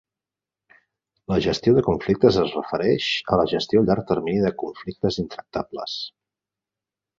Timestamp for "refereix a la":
2.57-3.47